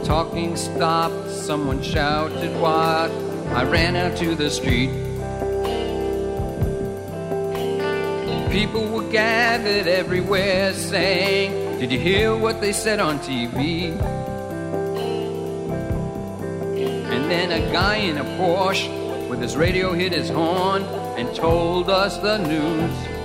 [0.06, 3.10] Talking stopped, someone shouted what?
[3.58, 4.92] I ran out to the street.
[8.52, 14.00] People were gathered everywhere saying, Did you hear what they said on TV?
[17.10, 20.84] And then a guy in a Porsche with his radio hit his horn
[21.18, 23.18] and told us the news.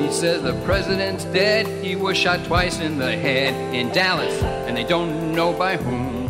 [0.00, 1.66] He says the president's dead.
[1.84, 6.28] He was shot twice in the head in Dallas, and they don't know by whom.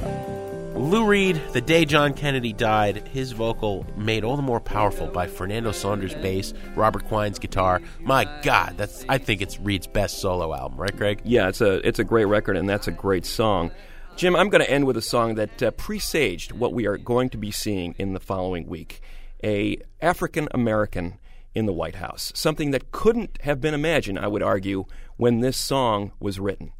[0.74, 5.26] Lou Reed, the day John Kennedy died, his vocal made all the more powerful by
[5.26, 7.82] Fernando Saunders' bass, Robert Quine's guitar.
[8.00, 11.20] My God, that's I think it's Reed's best solo album, right, Greg?
[11.24, 13.70] Yeah, it's a it's a great record, and that's a great song.
[14.18, 17.30] Jim, I'm going to end with a song that uh, presaged what we are going
[17.30, 19.00] to be seeing in the following week:
[19.44, 21.20] a African American
[21.54, 24.86] in the White House, something that couldn't have been imagined, I would argue,
[25.18, 26.72] when this song was written.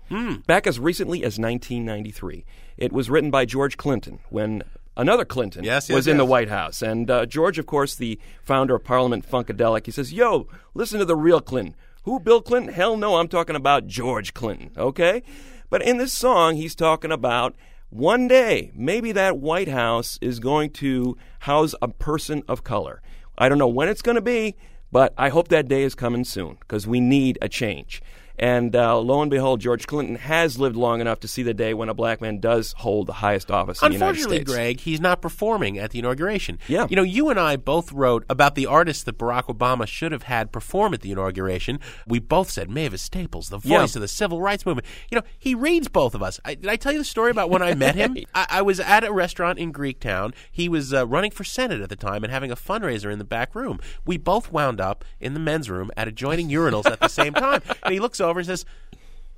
[0.48, 2.44] Back as recently as 1993,
[2.76, 4.64] it was written by George Clinton when
[4.96, 6.24] another Clinton Yes, yes, was in the.
[6.24, 10.48] White House, and uh, George, of course, the founder of Parliament Funkadelic, he says, "Yo,
[10.74, 12.72] listen to the real Clinton." Who, Bill Clinton?
[12.72, 15.22] Hell no, I'm talking about George Clinton, okay?
[15.70, 17.54] But in this song, he's talking about
[17.90, 23.00] one day, maybe that White House is going to house a person of color.
[23.36, 24.56] I don't know when it's going to be,
[24.92, 28.02] but I hope that day is coming soon because we need a change.
[28.38, 31.74] And uh, lo and behold, George Clinton has lived long enough to see the day
[31.74, 34.52] when a black man does hold the highest office in the United Unfortunately, States.
[34.52, 36.58] Greg, he's not performing at the inauguration.
[36.68, 36.86] Yeah.
[36.88, 40.24] You know, you and I both wrote about the artists that Barack Obama should have
[40.24, 41.80] had perform at the inauguration.
[42.06, 43.82] We both said Mavis Staples, the voice Yeah.
[43.84, 44.86] of the civil rights movement.
[45.10, 46.38] You know, he reads both of us.
[46.44, 48.16] I, did I tell you the story about when I met him?
[48.34, 50.32] I, I was at a restaurant in Greektown.
[50.52, 53.24] He was uh, running for Senate at the time and having a fundraiser in the
[53.24, 53.80] back room.
[54.06, 57.62] We both wound up in the men's room at adjoining urinals at the same time.
[57.82, 58.64] And he looks over and says,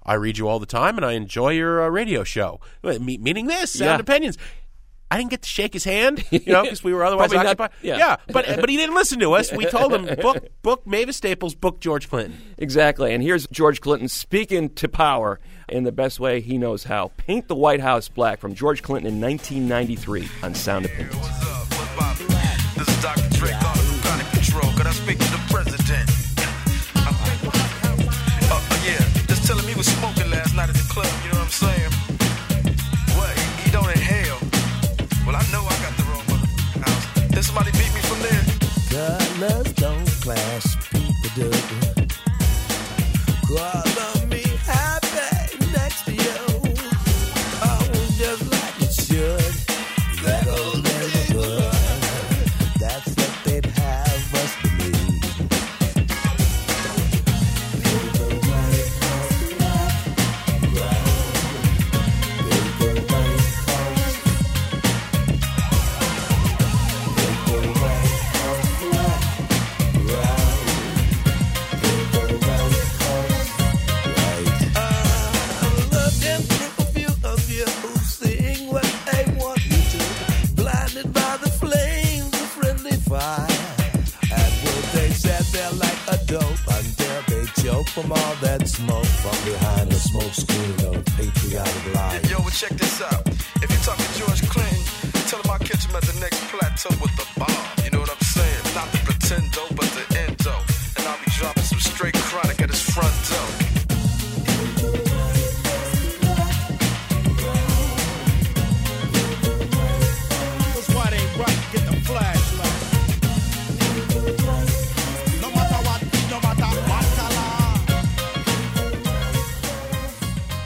[0.04, 2.60] I read you all the time, and I enjoy your uh, radio show.
[2.82, 4.00] Me- meaning this, Sound Yeah.
[4.00, 4.38] Opinions.
[5.12, 7.60] I didn't get to shake his hand, you know, because we were otherwise Probably not-
[7.60, 7.70] occupied.
[7.82, 8.16] yeah.
[8.28, 9.52] but but he didn't listen to us.
[9.52, 12.36] We told him book book Mavis Staples, book George Clinton.
[12.58, 13.12] Exactly.
[13.12, 17.10] And here's George Clinton speaking to power in the best way he knows how.
[17.16, 21.16] Paint the White House black from George Clinton in 1993 on Sound Opinions.
[30.96, 31.92] You know what I'm saying?
[33.16, 33.30] What,
[33.62, 34.38] he, don't inhale?
[35.24, 37.28] Well, I know I got the wrong.
[37.30, 38.44] Did somebody beat me from there?
[38.90, 41.50] Colors don't clash, people do.
[43.46, 44.19] Color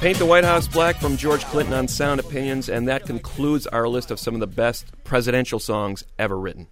[0.04, 3.88] Paint the White House Black from George Clinton on Sound Opinions, and that concludes our
[3.88, 6.66] list of some of the best presidential songs ever written.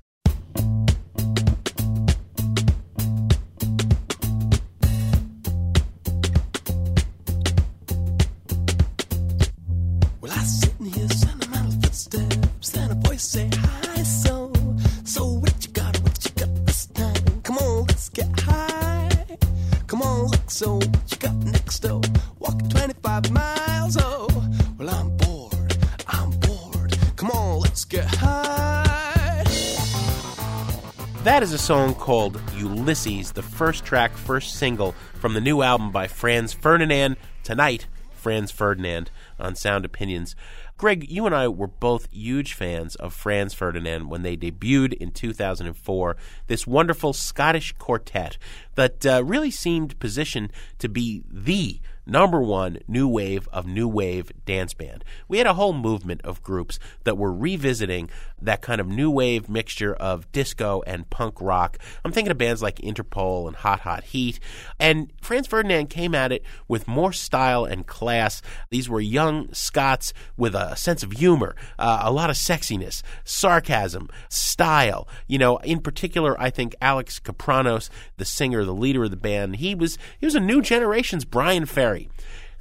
[32.03, 37.16] Called Ulysses, the first track, first single from the new album by Franz Ferdinand.
[37.44, 40.34] Tonight, Franz Ferdinand on Sound Opinions.
[40.76, 45.12] Greg, you and I were both huge fans of Franz Ferdinand when they debuted in
[45.12, 46.16] 2004.
[46.48, 48.36] This wonderful Scottish quartet
[48.74, 54.32] that uh, really seemed positioned to be the number one new wave of new wave
[54.44, 55.05] dance band.
[55.28, 59.48] We had a whole movement of groups that were revisiting that kind of new wave
[59.48, 61.78] mixture of disco and punk rock.
[62.05, 64.40] I'm thinking of bands like Interpol and Hot Hot Heat.
[64.78, 68.42] And Franz Ferdinand came at it with more style and class.
[68.70, 74.09] These were young Scots with a sense of humor, uh, a lot of sexiness, sarcasm,
[74.28, 75.07] style.
[75.26, 79.57] You know, in particular, I think Alex Kapranos, the singer, the leader of the band,
[79.57, 81.91] he was he was a new generation's Bryan Ferry.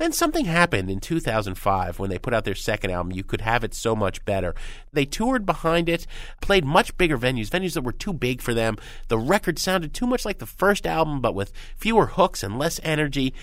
[0.01, 3.63] Then something happened in 2005 when they put out their second album, You Could Have
[3.63, 4.55] It So Much Better.
[4.91, 6.07] They toured behind it,
[6.41, 8.77] played much bigger venues, venues that were too big for them.
[9.09, 12.79] The record sounded too much like the first album, but with fewer hooks and less
[12.81, 13.33] energy.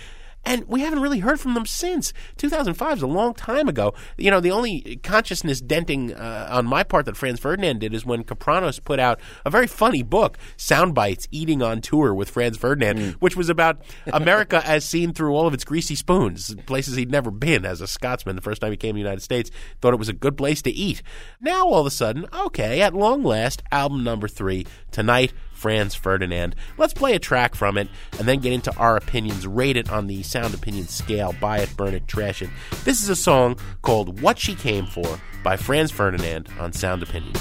[0.45, 2.13] And we haven't really heard from them since.
[2.37, 3.93] 2005 is a long time ago.
[4.17, 8.05] You know, the only consciousness denting uh, on my part that Franz Ferdinand did is
[8.05, 12.57] when Kapranos put out a very funny book, Sound Bites Eating on Tour with Franz
[12.57, 13.81] Ferdinand, which was about
[14.13, 17.87] America as seen through all of its greasy spoons, places he'd never been as a
[17.87, 20.37] Scotsman the first time he came to the United States, thought it was a good
[20.37, 21.03] place to eat.
[21.41, 26.55] Now, all of a sudden, okay, at long last, album number three, tonight, Franz Ferdinand.
[26.77, 30.07] Let's play a track from it and then get into our opinions, rate it on
[30.07, 32.49] the sound opinion scale, buy it, burn it, trash it.
[32.85, 37.39] This is a song called What She Came For by Franz Ferdinand on Sound Opinions.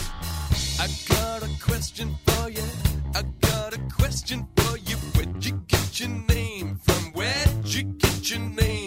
[0.80, 2.62] I got a question for you.
[3.14, 4.96] I got a question for you.
[5.14, 7.12] Where'd you get your name from?
[7.12, 8.77] Where'd you get your name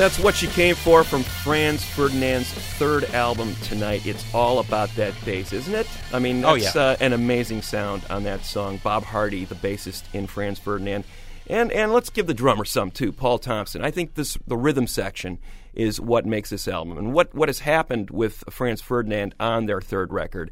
[0.00, 4.06] That's what she came for from Franz Ferdinand's third album tonight.
[4.06, 5.86] It's all about that bass, isn't it?
[6.10, 6.80] I mean, Oh, that's yeah.
[6.82, 8.80] uh, an amazing sound on that song.
[8.82, 11.04] Bob Hardy, the bassist in Franz Ferdinand,
[11.48, 13.84] and and let's give the drummer some too, Paul Thompson.
[13.84, 15.38] I think this the rhythm section
[15.74, 19.82] is what makes this album, and what what has happened with Franz Ferdinand on their
[19.82, 20.50] third record.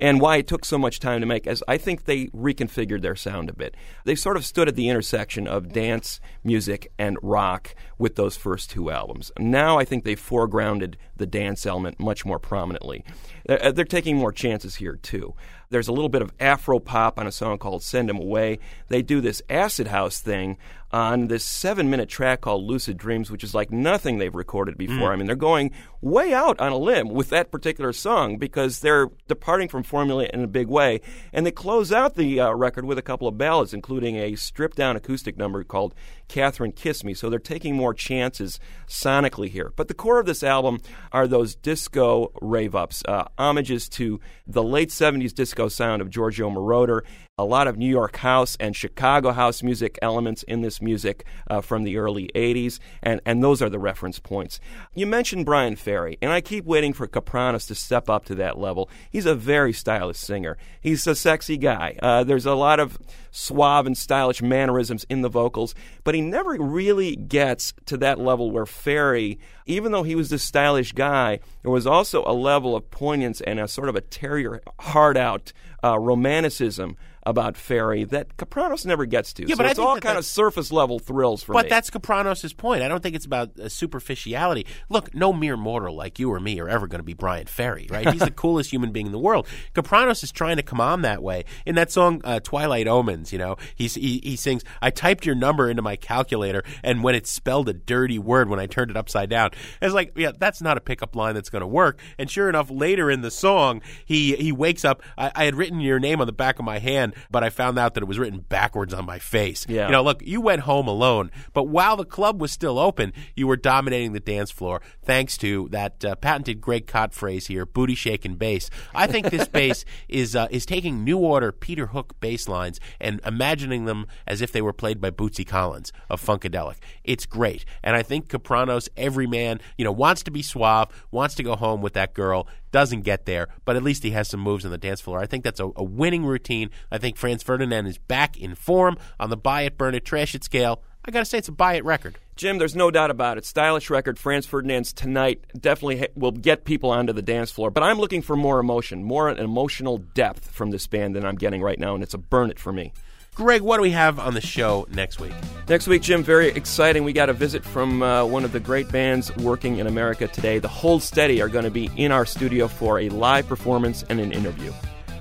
[0.00, 3.16] And why it took so much time to make, as I think they reconfigured their
[3.16, 3.74] sound a bit.
[4.04, 8.70] They sort of stood at the intersection of dance music and rock with those first
[8.70, 9.32] two albums.
[9.38, 13.04] Now I think they've foregrounded the dance element much more prominently.
[13.48, 15.34] Uh, They're taking more chances here, too.
[15.70, 18.58] There's a little bit of Afro pop on a song called Send Him Away.
[18.88, 20.56] They do this acid house thing
[20.90, 25.10] on this seven minute track called Lucid Dreams, which is like nothing they've recorded before.
[25.10, 25.12] Mm.
[25.12, 25.70] I mean, they're going
[26.00, 30.42] way out on a limb with that particular song because they're departing from formula in
[30.42, 31.00] a big way.
[31.32, 34.76] And they close out the uh, record with a couple of ballads, including a stripped
[34.76, 35.94] down acoustic number called
[36.28, 37.14] Catherine Kiss Me.
[37.14, 39.72] So they're taking more chances sonically here.
[39.76, 40.80] But the core of this album
[41.12, 46.50] are those disco rave ups, uh, homages to the late 70s disco sound of Giorgio
[46.50, 47.02] Moroder.
[47.38, 51.60] A lot of New York house and Chicago house music elements in this music uh,
[51.60, 54.58] from the early 80s, and, and those are the reference points.
[54.94, 58.58] You mentioned Bryan Ferry, and I keep waiting for Kapranos to step up to that
[58.58, 58.90] level.
[59.10, 60.58] He's a very stylish singer.
[60.80, 61.96] He's a sexy guy.
[62.02, 62.98] Uh, there's a lot of
[63.30, 68.50] suave and stylish mannerisms in the vocals, but he never really gets to that level
[68.50, 72.90] where Ferry, even though he was this stylish guy, there was also a level of
[72.90, 75.52] poignance and a sort of a terrier hard out
[75.84, 79.42] uh, romanticism about Ferry that Kapranos never gets to.
[79.42, 81.68] Yeah, so but it's all that kind of surface level thrills for but me.
[81.68, 82.82] that's Kapranos' point.
[82.82, 84.66] I don't think it's about uh, superficiality.
[84.88, 87.86] Look, no mere mortal like you or me are ever going to be Bryan Ferry,
[87.90, 88.08] right?
[88.10, 89.46] He's the coolest human being in the world.
[89.74, 91.44] Kapranos is trying to come on that way.
[91.66, 95.68] In that song, uh, Twilight Omens, you know, he, he sings, I typed your number
[95.68, 99.30] into my calculator, and when it spelled a dirty word when I turned it upside
[99.30, 99.50] down,
[99.82, 102.00] it's like, yeah, that's not a pickup line that's going to work.
[102.18, 105.02] And sure enough, later in the song, he, he wakes up.
[105.16, 107.78] I, I had written your name on the back of my hand, but I found
[107.78, 109.66] out that it was written backwards on my face.
[109.68, 109.86] Yeah.
[109.86, 113.46] You know, look, you went home alone, but while the club was still open, you
[113.46, 117.94] were dominating the dance floor thanks to that uh, patented Greg Kot phrase here, booty
[117.94, 118.70] shaking bass.
[118.94, 123.20] I think this bass is uh, is taking New Order Peter Hook bass lines and
[123.24, 126.76] imagining them as if they were played by Bootsy Collins of Funkadelic.
[127.04, 131.34] It's great, and I think Kapranos, every man, you know, wants to be suave, wants
[131.36, 134.40] to go home with that girl, doesn't get there, but at least he has some
[134.40, 135.20] moves on the dance floor.
[135.20, 136.70] I think that's a, a winning routine.
[136.90, 140.34] I think Franz Ferdinand is back in form on the buy it, burn it, trash
[140.34, 140.82] it scale.
[141.04, 142.18] I got to say, it's a buy it record.
[142.36, 143.46] Jim, there's no doubt about it.
[143.46, 147.70] Stylish record, Franz Ferdinand's tonight definitely ha- will get people onto the dance floor.
[147.70, 151.62] But I'm looking for more emotion, more emotional depth from this band than I'm getting
[151.62, 152.92] right now, and it's a burn it for me.
[153.38, 155.32] Greg, what do we have on the show next week?
[155.68, 157.04] Next week, Jim, very exciting.
[157.04, 160.58] We got a visit from uh, one of the great bands working in America today.
[160.58, 164.18] The Hold Steady are going to be in our studio for a live performance and
[164.18, 164.72] an interview.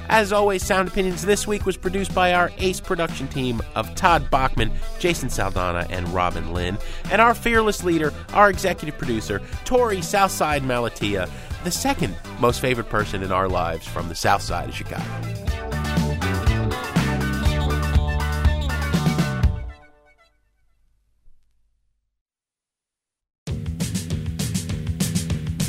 [0.09, 4.31] As always, Sound Opinions this week was produced by our ace production team of Todd
[4.31, 6.79] Bachman, Jason Saldanha, and Robin Linn,
[7.11, 11.29] and our fearless leader, our executive producer, Tori Southside Malatia,
[11.63, 15.05] the second most favorite person in our lives from the south side of Chicago.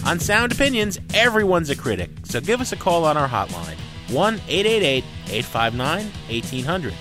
[0.08, 3.76] On Sound Opinions, everyone's a critic, so give us a call on our hotline
[4.08, 6.94] 1 888 859 1800.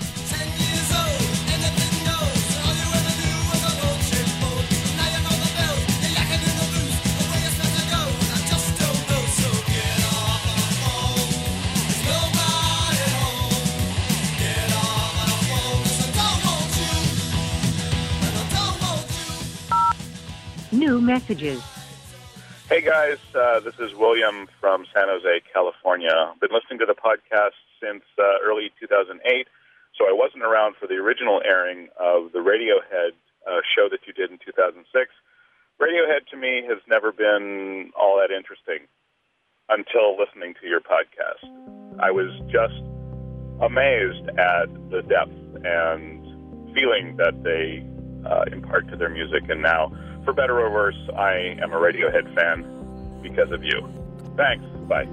[20.74, 21.77] New messages.
[22.68, 26.12] Hey guys, uh, this is William from San Jose, California.
[26.42, 29.48] Been listening to the podcast since uh, early 2008,
[29.96, 33.16] so I wasn't around for the original airing of the Radiohead
[33.48, 34.84] uh, show that you did in 2006.
[35.80, 38.84] Radiohead to me has never been all that interesting
[39.70, 41.48] until listening to your podcast.
[42.04, 42.84] I was just
[43.64, 47.80] amazed at the depth and feeling that they
[48.28, 49.88] uh, impart to their music, and now,
[50.28, 52.66] for better or worse, I am a Radiohead fan
[53.22, 53.88] because of you.
[54.36, 54.66] Thanks.
[54.90, 55.08] Bye.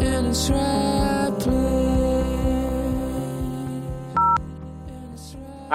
[0.00, 0.34] in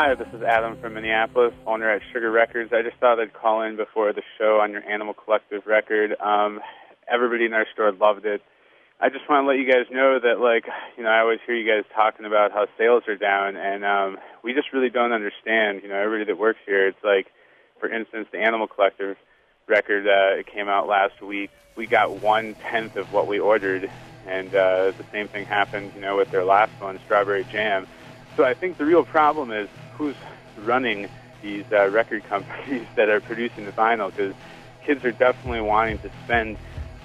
[0.01, 2.71] Hi, this is Adam from Minneapolis, owner at Sugar Records.
[2.71, 6.15] I just thought I'd call in before the show on your Animal Collective record.
[6.21, 6.61] Um,
[7.05, 8.41] everybody in our store loved it.
[9.01, 10.63] I just want to let you guys know that, like,
[10.95, 14.17] you know, I always hear you guys talking about how sales are down, and um,
[14.41, 15.81] we just really don't understand.
[15.83, 17.27] You know, everybody that works here, it's like,
[17.81, 19.17] for instance, the Animal Collective
[19.67, 21.51] record uh, it came out last week.
[21.75, 23.91] We got one tenth of what we ordered,
[24.25, 27.85] and uh, the same thing happened, you know, with their last one, Strawberry Jam.
[28.37, 29.67] So I think the real problem is
[29.99, 30.15] who's
[30.57, 31.09] running
[31.43, 34.33] these uh, record companies that are producing the vinyl, because
[34.83, 36.57] kids are definitely wanting to spend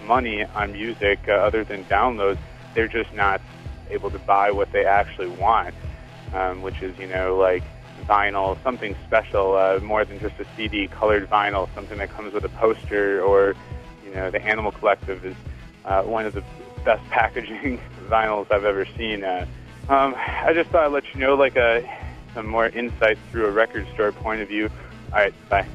[0.07, 2.39] money on music uh, other than downloads.
[2.75, 3.41] They're just not
[3.91, 5.75] able to buy what they actually want,
[6.33, 7.63] um, which is, you know, like
[8.07, 12.45] vinyl, something special, uh, more than just a CD, colored vinyl, something that comes with
[12.45, 13.55] a poster, or,
[14.05, 15.37] you know, the Animal Collective is
[15.85, 16.45] uh, one of the
[16.85, 19.25] best packaging vinyls I've ever seen.
[19.25, 19.47] Uh,
[19.89, 21.81] um, I just thought I'd let you know, like, uh,
[22.35, 24.69] some more insights through a record store point of view.
[25.13, 25.67] All right, bye.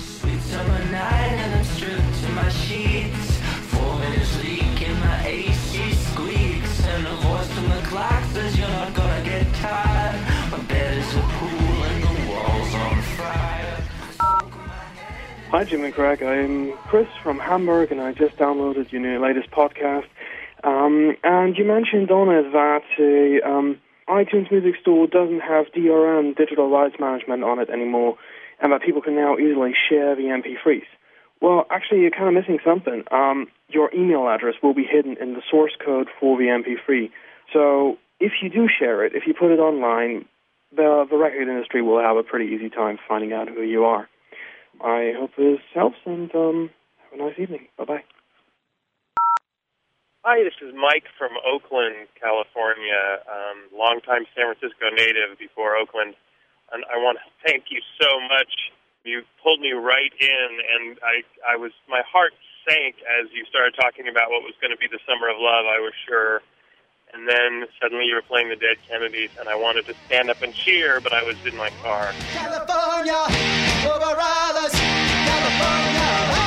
[0.00, 3.36] Sweet summer night and I'm stripped to my sheets.
[3.70, 6.84] Four minutes leak in my AC squeaks.
[6.86, 10.50] And a voice from the clock says you're not gonna get tired.
[10.50, 13.82] My bed is a pool and the walls on fire.
[15.50, 16.22] Hi, Jim and Craig.
[16.22, 20.06] I'm Chris from Hamburg, and I just downloaded your new latest podcast.
[20.64, 23.78] Um, and you mentioned on it that uh, um,
[24.08, 28.16] iTunes Music Store doesn't have DRM, digital rights management, on it anymore,
[28.60, 30.86] and that people can now easily share the MP3s.
[31.40, 33.04] Well, actually, you're kind of missing something.
[33.12, 37.10] Um, your email address will be hidden in the source code for the MP3.
[37.52, 40.24] So if you do share it, if you put it online,
[40.74, 44.08] the, the record industry will have a pretty easy time finding out who you are.
[44.80, 46.70] I hope this helps, and um,
[47.10, 47.68] have a nice evening.
[47.76, 48.17] Bye bye.
[50.26, 56.18] Hi, this is Mike from Oakland, California, um, longtime San Francisco native before Oakland.
[56.74, 58.50] And I want to thank you so much.
[59.06, 62.34] You pulled me right in, and I, I was, my heart
[62.66, 65.70] sank as you started talking about what was going to be the summer of love.
[65.70, 66.42] I was sure.
[67.14, 70.42] And then suddenly you were playing the Dead Kennedys, and I wanted to stand up
[70.42, 72.10] and cheer, but I was in my car.
[72.34, 73.22] California,
[73.86, 74.18] over.
[74.18, 76.37] California,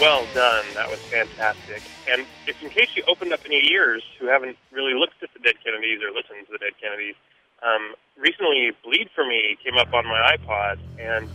[0.00, 0.64] Well done.
[0.72, 1.82] That was fantastic.
[2.10, 5.40] And if in case you opened up any ears who haven't really looked at the
[5.40, 7.16] Dead Kennedys or listened to the Dead Kennedys,
[7.62, 11.28] um, recently Bleed For Me came up on my iPod, and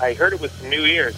[0.00, 1.16] I heard it with some new ears.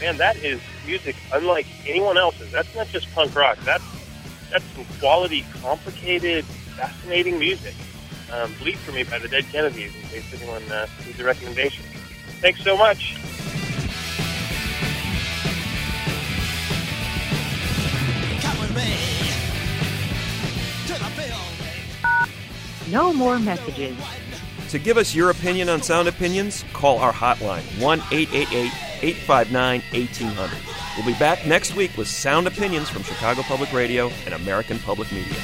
[0.00, 2.50] Man, that is music unlike anyone else's.
[2.50, 3.58] That's not just punk rock.
[3.64, 3.84] That's
[4.50, 7.74] that's some quality, complicated, fascinating music.
[8.32, 11.82] Um, Bleed for Me by the Dead Kennedys, in case anyone uh, needs a recommendation.
[12.40, 13.16] Thanks so much.
[18.42, 18.94] Come with me
[20.86, 22.92] to the building.
[22.92, 23.96] No more messages.
[24.70, 28.72] To give us your opinion on Sound Opinions, call our hotline 1 888
[29.02, 30.58] 859 1800.
[30.96, 35.10] We'll be back next week with Sound Opinions from Chicago Public Radio and American Public
[35.10, 35.38] Media.